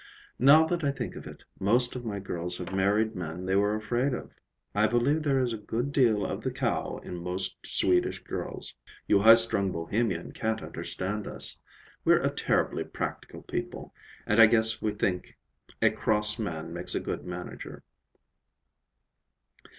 [0.39, 3.75] Now that I think of it, most of my girls have married men they were
[3.75, 4.31] afraid of.
[4.73, 8.73] I believe there is a good deal of the cow in most Swedish girls.
[9.05, 11.59] You high strung Bohemian can't understand us.
[12.03, 13.93] We're a terribly practical people,
[14.25, 15.37] and I guess we think
[15.83, 17.83] a cross man makes a good manager."